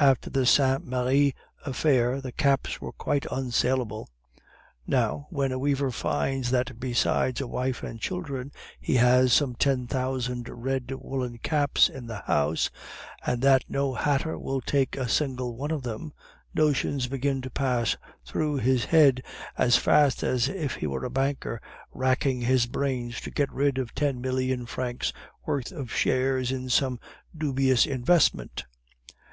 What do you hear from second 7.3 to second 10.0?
a wife and children he has some ten